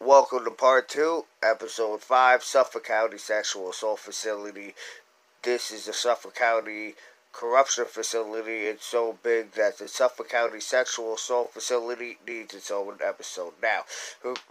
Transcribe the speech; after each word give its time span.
Welcome 0.00 0.44
to 0.44 0.52
part 0.52 0.88
two, 0.88 1.24
episode 1.42 2.02
five, 2.02 2.44
Suffolk 2.44 2.84
County 2.84 3.18
Sexual 3.18 3.70
Assault 3.70 3.98
Facility. 3.98 4.76
This 5.42 5.72
is 5.72 5.86
the 5.86 5.92
Suffolk 5.92 6.36
County 6.36 6.94
Corruption 7.32 7.84
Facility. 7.84 8.66
It's 8.66 8.86
so 8.86 9.18
big 9.24 9.54
that 9.54 9.78
the 9.78 9.88
Suffolk 9.88 10.28
County 10.28 10.60
Sexual 10.60 11.14
Assault 11.14 11.52
Facility 11.52 12.16
needs 12.24 12.54
its 12.54 12.70
own 12.70 12.98
episode. 13.04 13.54
Now, 13.60 13.86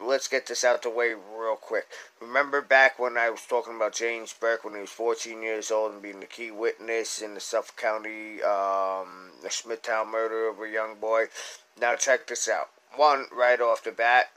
let's 0.02 0.28
get 0.28 0.48
this 0.48 0.66
out 0.66 0.82
the 0.82 0.90
way 0.90 1.14
real 1.14 1.56
quick. 1.56 1.88
Remember 2.20 2.62
back 2.62 3.00
when 3.00 3.18
I 3.18 3.30
was 3.30 3.46
talking 3.48 3.78
about 3.78 3.96
James 3.96 4.34
Burke 4.34 4.66
when 4.66 4.74
he 4.74 4.82
was 4.82 4.90
14 4.90 5.42
years 5.42 5.72
old 5.72 5.94
and 5.94 6.02
being 6.02 6.20
the 6.20 6.26
key 6.26 6.52
witness 6.52 7.22
in 7.22 7.36
the 7.36 7.40
Suffolk 7.40 7.78
County, 7.78 8.42
um, 8.44 9.32
the 9.42 9.50
Smithtown 9.50 10.12
murder 10.12 10.50
of 10.50 10.60
a 10.60 10.70
young 10.70 10.96
boy? 10.96 11.28
Now, 11.80 11.96
check 11.96 12.28
this 12.28 12.50
out. 12.50 12.68
One, 12.98 13.28
right 13.32 13.62
off 13.62 13.84
the 13.84 13.92
bat, 13.92 14.30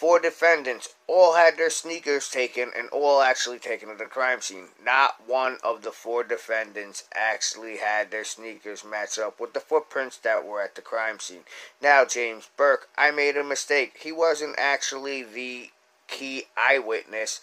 Four 0.00 0.18
defendants 0.18 0.94
all 1.06 1.34
had 1.34 1.58
their 1.58 1.68
sneakers 1.68 2.30
taken 2.30 2.72
and 2.74 2.88
all 2.88 3.20
actually 3.20 3.58
taken 3.58 3.90
to 3.90 3.94
the 3.96 4.06
crime 4.06 4.40
scene. 4.40 4.68
Not 4.82 5.28
one 5.28 5.58
of 5.62 5.82
the 5.82 5.92
four 5.92 6.24
defendants 6.24 7.04
actually 7.14 7.76
had 7.76 8.10
their 8.10 8.24
sneakers 8.24 8.82
match 8.82 9.18
up 9.18 9.38
with 9.38 9.52
the 9.52 9.60
footprints 9.60 10.16
that 10.16 10.46
were 10.46 10.62
at 10.62 10.74
the 10.74 10.80
crime 10.80 11.20
scene. 11.20 11.44
Now, 11.82 12.06
James 12.06 12.48
Burke, 12.56 12.88
I 12.96 13.10
made 13.10 13.36
a 13.36 13.44
mistake. 13.44 13.98
He 14.00 14.10
wasn't 14.10 14.54
actually 14.56 15.22
the 15.22 15.68
key 16.08 16.44
eyewitness, 16.56 17.42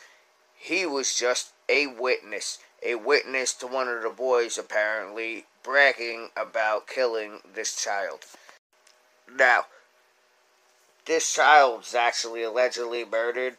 he 0.56 0.88
was 0.88 1.14
just 1.14 1.54
a 1.70 1.86
witness. 1.86 2.58
A 2.82 2.96
witness 2.96 3.54
to 3.54 3.68
one 3.68 3.88
of 3.88 4.02
the 4.02 4.10
boys 4.10 4.58
apparently 4.58 5.46
bragging 5.62 6.32
about 6.36 6.88
killing 6.88 7.42
this 7.54 7.80
child. 7.80 8.26
Now, 9.32 9.68
this 11.08 11.34
child 11.34 11.80
was 11.80 11.96
actually 11.96 12.44
allegedly 12.44 13.06
murdered 13.06 13.58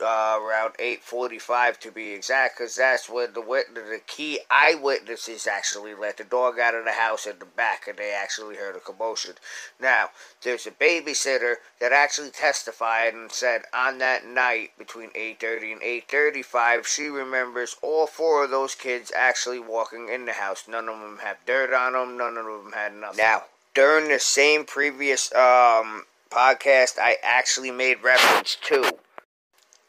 uh, 0.00 0.38
around 0.40 0.74
8:45 0.78 1.78
to 1.80 1.90
be 1.90 2.12
exact, 2.12 2.56
because 2.56 2.76
that's 2.76 3.08
when 3.08 3.32
the 3.34 3.40
witness, 3.40 3.88
the 3.90 4.00
key 4.06 4.40
eyewitnesses 4.50 5.46
actually 5.46 5.94
let 5.94 6.16
the 6.16 6.24
dog 6.24 6.58
out 6.58 6.74
of 6.74 6.84
the 6.84 6.92
house 6.92 7.26
in 7.26 7.38
the 7.38 7.44
back, 7.44 7.86
and 7.86 7.98
they 7.98 8.12
actually 8.12 8.56
heard 8.56 8.76
a 8.76 8.80
commotion. 8.80 9.34
Now, 9.78 10.10
there's 10.42 10.66
a 10.66 10.70
babysitter 10.70 11.56
that 11.80 11.92
actually 11.92 12.30
testified 12.30 13.14
and 13.14 13.30
said 13.30 13.62
on 13.74 13.98
that 13.98 14.24
night 14.24 14.70
between 14.78 15.10
8:30 15.14 15.72
and 15.72 15.82
8:35, 15.82 16.86
she 16.86 17.08
remembers 17.08 17.76
all 17.82 18.06
four 18.06 18.44
of 18.44 18.50
those 18.50 18.74
kids 18.74 19.12
actually 19.14 19.58
walking 19.58 20.08
in 20.08 20.24
the 20.24 20.34
house. 20.34 20.66
None 20.66 20.88
of 20.88 21.00
them 21.00 21.18
had 21.18 21.36
dirt 21.44 21.72
on 21.72 21.92
them. 21.92 22.16
None 22.16 22.38
of 22.38 22.46
them 22.46 22.72
had 22.72 22.94
nothing. 22.94 23.18
Now, 23.18 23.44
during 23.74 24.08
the 24.08 24.18
same 24.18 24.64
previous 24.64 25.34
um 25.34 26.06
podcast 26.30 26.98
I 26.98 27.16
actually 27.22 27.70
made 27.70 28.02
reference 28.02 28.56
to. 28.66 28.98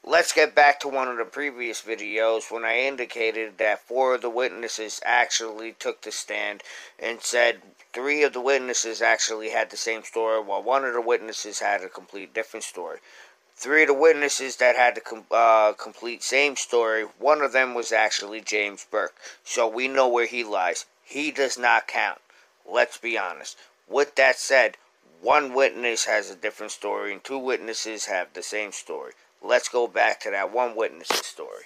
Let's 0.04 0.32
get 0.32 0.56
back 0.56 0.80
to 0.80 0.88
one 0.88 1.10
of 1.10 1.18
the 1.18 1.26
previous 1.26 1.82
videos 1.82 2.50
when 2.50 2.64
I 2.64 2.80
indicated 2.80 3.58
that 3.58 3.86
four 3.86 4.16
of 4.16 4.22
the 4.22 4.30
witnesses 4.30 5.02
actually 5.04 5.74
took 5.74 6.02
the 6.02 6.14
stand 6.14 6.64
and 6.98 7.22
said 7.22 7.62
three 7.92 8.24
of 8.24 8.32
the 8.32 8.40
witnesses 8.40 9.02
actually 9.02 9.50
had 9.50 9.70
the 9.70 9.76
same 9.76 10.04
story, 10.04 10.42
while 10.42 10.64
one 10.64 10.86
of 10.86 10.94
the 10.94 11.02
witnesses 11.02 11.60
had 11.60 11.82
a 11.82 11.90
complete 11.90 12.34
different 12.34 12.64
story. 12.64 13.00
Three 13.56 13.82
of 13.82 13.88
the 13.88 13.94
witnesses 13.96 14.56
that 14.58 14.76
had 14.76 14.96
the 14.96 15.02
com- 15.02 15.26
uh, 15.32 15.74
complete 15.74 16.24
same 16.24 16.56
story, 16.56 17.04
one 17.18 17.42
of 17.42 17.52
them 17.52 17.74
was 17.74 17.92
actually 17.92 18.40
James 18.40 18.86
Burke. 18.90 19.16
So 19.44 19.68
we 19.68 19.88
know 19.88 20.08
where 20.08 20.28
he 20.28 20.44
lies. 20.44 20.86
He 21.04 21.32
does 21.32 21.58
not 21.58 21.88
count. 21.88 22.20
Let's 22.70 22.98
be 22.98 23.18
honest. 23.18 23.58
With 23.90 24.16
that 24.16 24.38
said, 24.38 24.78
one 25.22 25.54
witness 25.54 26.06
has 26.06 26.30
a 26.30 26.36
different 26.36 26.72
story 26.72 27.12
and 27.12 27.24
two 27.24 27.38
witnesses 27.38 28.06
have 28.06 28.34
the 28.34 28.44
same 28.44 28.72
story. 28.72 29.14
Let's 29.42 29.70
go 29.70 29.88
back 29.88 30.20
to 30.22 30.32
that 30.32 30.54
one 30.54 30.76
witness's 30.76 31.26
story. 31.26 31.64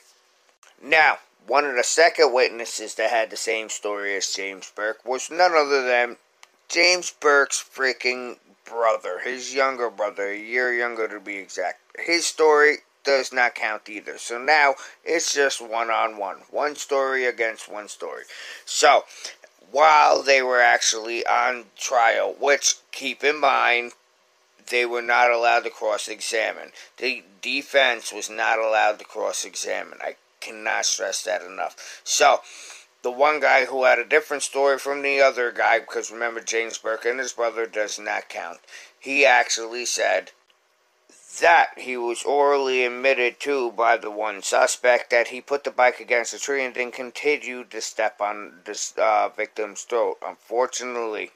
Now, 0.81 1.19
one 1.47 1.66
of 1.66 1.75
the 1.75 1.83
second 1.83 2.33
witnesses 2.33 2.95
that 2.95 3.09
had 3.09 3.30
the 3.30 3.38
same 3.38 3.69
story 3.69 4.16
as 4.16 4.33
James 4.33 4.71
Burke 4.76 5.05
was 5.05 5.31
none 5.31 5.53
other 5.53 5.83
than 5.83 6.17
James 6.70 7.11
Burke's 7.11 7.64
freaking 7.64 8.37
brother, 8.65 9.20
his 9.20 9.53
younger 9.53 9.89
brother, 9.89 10.30
a 10.30 10.37
year 10.37 10.73
younger 10.73 11.08
to 11.08 11.20
be 11.20 11.37
exact. 11.37 11.81
His 11.99 12.26
story 12.26 12.77
does 13.03 13.33
not 13.33 13.55
count 13.55 13.89
either. 13.89 14.17
So 14.17 14.37
now 14.37 14.76
it's 15.03 15.33
just 15.33 15.61
one 15.61 15.89
on 15.89 16.17
one. 16.17 16.37
One 16.49 16.76
story 16.76 17.26
against 17.26 17.71
one 17.71 17.87
story. 17.87 18.23
So 18.65 19.03
while 19.70 20.23
they 20.23 20.42
were 20.42 20.61
actually 20.61 21.26
on 21.26 21.66
trial, 21.77 22.36
which, 22.39 22.76
keep 22.92 23.23
in 23.23 23.39
mind, 23.39 23.94
they 24.70 24.86
were 24.86 25.02
not 25.02 25.32
allowed 25.32 25.64
to 25.66 25.70
cross 25.70 26.08
examine. 26.08 26.72
The 26.98 27.23
defense 27.42 28.11
was 28.11 28.30
not 28.30 28.60
allowed 28.60 29.00
to 29.00 29.05
cross 29.05 29.45
examine. 29.45 30.00
I 30.02 30.16
cannot 30.39 30.86
stress 30.86 31.23
that 31.23 31.42
enough. 31.42 32.02
So, 32.04 32.42
the 33.04 33.11
one 33.11 33.39
guy 33.39 33.66
who 33.66 33.83
had 33.83 34.00
a 34.00 34.05
different 34.05 34.44
story 34.44 34.77
from 34.77 35.02
the 35.02 35.21
other 35.21 35.52
guy, 35.52 35.80
because 35.80 36.11
remember, 36.11 36.42
James 36.42 36.77
Burke 36.77 37.05
and 37.05 37.20
his 37.20 37.33
brother 37.33 37.66
does 37.66 37.98
not 37.98 38.30
count, 38.30 38.60
he 39.00 39.26
actually 39.26 39.86
said 39.86 40.32
that 41.39 41.77
he 41.77 41.95
was 41.95 42.23
orally 42.23 42.83
admitted 42.83 43.39
to 43.39 43.71
by 43.71 43.95
the 43.95 44.11
one 44.11 44.42
suspect 44.42 45.09
that 45.09 45.30
he 45.30 45.39
put 45.39 45.64
the 45.64 45.71
bike 45.71 45.99
against 45.99 46.33
a 46.33 46.39
tree 46.39 46.64
and 46.64 46.75
then 46.75 46.92
continued 46.92 47.71
to 47.71 47.80
step 47.80 48.19
on 48.19 48.53
the 48.65 48.77
uh, 48.97 49.30
victim's 49.30 49.83
throat. 49.83 50.17
Unfortunately, 50.25 51.31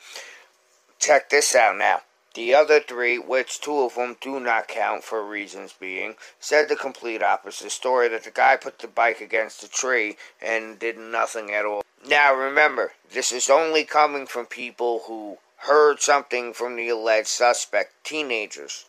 check 0.99 1.29
this 1.29 1.55
out 1.55 1.77
now. 1.77 2.01
The 2.33 2.53
other 2.53 2.81
three, 2.81 3.17
which 3.17 3.61
two 3.61 3.79
of 3.79 3.95
them 3.95 4.17
do 4.19 4.39
not 4.41 4.67
count 4.67 5.05
for 5.05 5.25
reasons 5.25 5.73
being, 5.79 6.15
said 6.39 6.67
the 6.67 6.75
complete 6.75 7.23
opposite 7.23 7.71
story 7.71 8.09
that 8.09 8.25
the 8.25 8.31
guy 8.31 8.57
put 8.57 8.79
the 8.79 8.87
bike 8.87 9.21
against 9.21 9.63
a 9.63 9.69
tree 9.69 10.17
and 10.41 10.77
did 10.77 10.97
nothing 10.97 11.51
at 11.51 11.65
all. 11.65 11.83
Now 12.05 12.35
remember, 12.35 12.91
this 13.09 13.31
is 13.31 13.49
only 13.49 13.85
coming 13.85 14.27
from 14.27 14.47
people 14.47 15.03
who 15.07 15.37
heard 15.59 16.01
something 16.01 16.53
from 16.53 16.75
the 16.75 16.89
alleged 16.89 17.29
suspect, 17.29 18.03
teenagers 18.03 18.85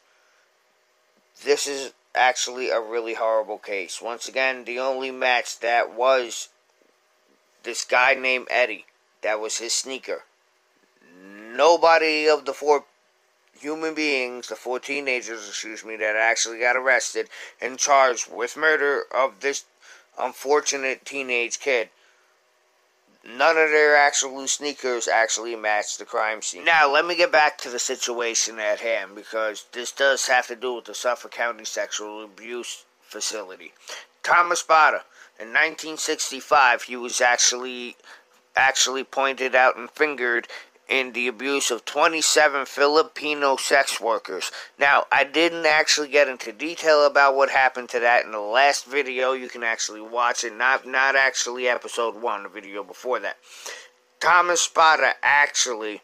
this 1.44 1.66
is 1.66 1.92
actually 2.14 2.70
a 2.70 2.80
really 2.80 3.14
horrible 3.14 3.58
case. 3.58 4.00
Once 4.00 4.28
again, 4.28 4.64
the 4.64 4.78
only 4.78 5.10
match 5.10 5.58
that 5.60 5.92
was 5.92 6.48
this 7.62 7.84
guy 7.84 8.14
named 8.14 8.46
Eddie. 8.50 8.86
That 9.22 9.40
was 9.40 9.58
his 9.58 9.72
sneaker. 9.72 10.24
Nobody 11.54 12.28
of 12.28 12.44
the 12.44 12.52
four 12.52 12.84
human 13.58 13.94
beings, 13.94 14.48
the 14.48 14.56
four 14.56 14.78
teenagers, 14.78 15.48
excuse 15.48 15.84
me, 15.84 15.96
that 15.96 16.16
actually 16.16 16.58
got 16.58 16.76
arrested 16.76 17.28
and 17.60 17.78
charged 17.78 18.30
with 18.30 18.56
murder 18.56 19.04
of 19.14 19.40
this 19.40 19.64
unfortunate 20.18 21.04
teenage 21.04 21.58
kid 21.58 21.88
none 23.28 23.56
of 23.56 23.70
their 23.70 23.96
actual 23.96 24.46
sneakers 24.46 25.08
actually 25.08 25.56
match 25.56 25.98
the 25.98 26.04
crime 26.04 26.42
scene. 26.42 26.64
Now, 26.64 26.90
let 26.92 27.04
me 27.04 27.16
get 27.16 27.32
back 27.32 27.58
to 27.58 27.70
the 27.70 27.78
situation 27.78 28.58
at 28.58 28.80
hand 28.80 29.14
because 29.14 29.66
this 29.72 29.92
does 29.92 30.26
have 30.26 30.46
to 30.48 30.56
do 30.56 30.74
with 30.74 30.84
the 30.84 30.94
Suffolk 30.94 31.32
County 31.32 31.64
Sexual 31.64 32.24
Abuse 32.24 32.84
Facility. 33.02 33.72
Thomas 34.22 34.62
Spota, 34.62 35.02
in 35.38 35.48
1965, 35.48 36.84
he 36.84 36.96
was 36.96 37.20
actually 37.20 37.96
actually 38.56 39.04
pointed 39.04 39.54
out 39.54 39.76
and 39.76 39.90
fingered 39.90 40.48
in 40.88 41.12
the 41.12 41.26
abuse 41.26 41.70
of 41.70 41.84
27 41.84 42.66
Filipino 42.66 43.56
sex 43.56 44.00
workers. 44.00 44.50
Now, 44.78 45.06
I 45.10 45.24
didn't 45.24 45.66
actually 45.66 46.08
get 46.08 46.28
into 46.28 46.52
detail 46.52 47.04
about 47.04 47.34
what 47.34 47.50
happened 47.50 47.88
to 47.90 48.00
that 48.00 48.24
in 48.24 48.32
the 48.32 48.40
last 48.40 48.86
video. 48.86 49.32
You 49.32 49.48
can 49.48 49.62
actually 49.62 50.00
watch 50.00 50.44
it, 50.44 50.56
not 50.56 50.86
not 50.86 51.16
actually 51.16 51.68
episode 51.68 52.20
1, 52.20 52.42
the 52.44 52.48
video 52.48 52.82
before 52.82 53.18
that. 53.20 53.36
Thomas 54.20 54.66
Spota 54.66 55.12
actually 55.22 56.00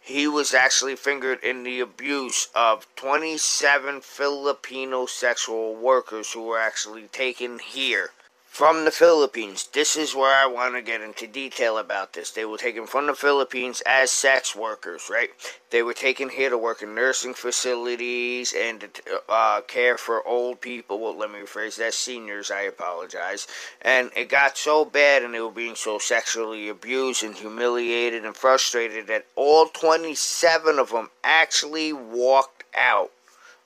he 0.00 0.26
was 0.26 0.54
actually 0.54 0.96
fingered 0.96 1.44
in 1.44 1.64
the 1.64 1.80
abuse 1.80 2.48
of 2.54 2.86
27 2.96 4.00
Filipino 4.00 5.04
sexual 5.04 5.74
workers 5.74 6.32
who 6.32 6.44
were 6.44 6.58
actually 6.58 7.08
taken 7.08 7.58
here 7.58 8.10
from 8.58 8.84
the 8.84 8.90
Philippines. 8.90 9.68
This 9.72 9.94
is 9.94 10.16
where 10.16 10.34
I 10.34 10.44
want 10.44 10.74
to 10.74 10.82
get 10.82 11.00
into 11.00 11.28
detail 11.28 11.78
about 11.78 12.14
this. 12.14 12.32
They 12.32 12.44
were 12.44 12.58
taken 12.58 12.88
from 12.88 13.06
the 13.06 13.14
Philippines 13.14 13.80
as 13.86 14.10
sex 14.10 14.56
workers, 14.56 15.08
right? 15.08 15.30
They 15.70 15.84
were 15.84 15.94
taken 15.94 16.28
here 16.28 16.50
to 16.50 16.58
work 16.58 16.82
in 16.82 16.92
nursing 16.92 17.34
facilities 17.34 18.52
and 18.52 18.84
uh, 19.28 19.60
care 19.68 19.96
for 19.96 20.26
old 20.26 20.60
people. 20.60 20.98
Well, 20.98 21.16
let 21.16 21.30
me 21.30 21.38
rephrase 21.38 21.76
that 21.76 21.94
seniors, 21.94 22.50
I 22.50 22.62
apologize. 22.62 23.46
And 23.80 24.10
it 24.16 24.28
got 24.28 24.58
so 24.58 24.84
bad 24.84 25.22
and 25.22 25.32
they 25.32 25.40
were 25.40 25.52
being 25.52 25.76
so 25.76 26.00
sexually 26.00 26.68
abused 26.68 27.22
and 27.22 27.36
humiliated 27.36 28.24
and 28.24 28.34
frustrated 28.34 29.06
that 29.06 29.26
all 29.36 29.66
27 29.66 30.80
of 30.80 30.90
them 30.90 31.10
actually 31.22 31.92
walked 31.92 32.64
out 32.76 33.12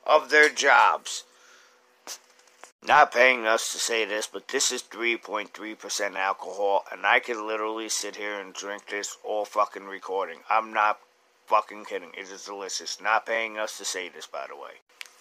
of 0.07 0.29
their 0.29 0.51
jobs 0.51 1.25
not 2.85 3.13
paying 3.13 3.47
us 3.47 3.73
to 3.73 3.79
say 3.79 4.05
this, 4.05 4.27
but 4.27 4.49
this 4.49 4.73
is 4.73 4.83
3.3% 4.83 6.17
alcohol, 6.17 6.85
and 6.91 7.07
I 7.07 7.21
could 7.21 7.37
literally 7.37 7.89
sit 7.89 8.17
here 8.17 8.41
and 8.41 8.53
drink 8.53 8.87
this 8.87 9.17
all 9.25 9.45
fucking 9.45 9.85
recording. 9.85 10.39
I'm 10.51 10.73
not 10.73 10.99
fucking 11.47 11.85
kidding. 11.85 12.11
It 12.17 12.31
is 12.31 12.45
delicious. 12.45 13.01
Not 13.01 13.27
paying 13.27 13.57
us 13.59 13.79
to 13.79 13.85
say 13.85 14.09
this, 14.09 14.27
by 14.27 14.47
the 14.49 14.57
way. 14.57 14.73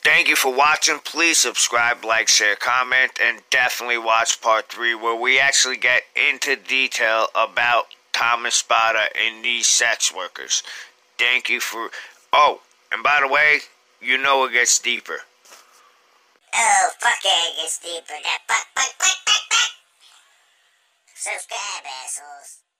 Thank 0.03 0.27
you 0.27 0.35
for 0.35 0.51
watching. 0.51 0.97
Please 1.03 1.37
subscribe, 1.37 2.03
like, 2.03 2.27
share, 2.27 2.55
comment, 2.55 3.11
and 3.21 3.41
definitely 3.51 3.99
watch 3.99 4.41
part 4.41 4.67
three 4.67 4.95
where 4.95 5.15
we 5.15 5.39
actually 5.39 5.77
get 5.77 6.01
into 6.15 6.55
detail 6.55 7.27
about 7.35 7.85
Thomas 8.11 8.63
Spota 8.63 9.05
and 9.15 9.45
these 9.45 9.67
sex 9.67 10.13
workers. 10.13 10.63
Thank 11.19 11.49
you 11.49 11.59
for. 11.59 11.91
Oh, 12.33 12.61
and 12.91 13.03
by 13.03 13.19
the 13.21 13.31
way, 13.31 13.59
you 14.01 14.17
know 14.17 14.45
it 14.45 14.53
gets 14.53 14.79
deeper. 14.79 15.19
Oh, 16.53 16.89
fuck 16.99 17.23
yeah, 17.23 17.49
it 17.49 17.55
gets 17.57 17.79
deeper. 17.79 18.19
That 18.23 18.39
fuck, 18.47 18.67
fuck, 18.75 18.91
fuck, 18.99 19.17
fuck, 19.25 19.43
fuck. 19.51 19.71
Subscribe, 21.15 21.85
assholes. 22.03 22.70